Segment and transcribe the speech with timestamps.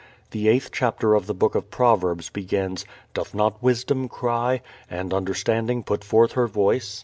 [0.31, 4.61] The eighth chapter of the Book of Proverbs begins, "Doth not wisdom cry?
[4.89, 6.99] and understanding put forth her voice?"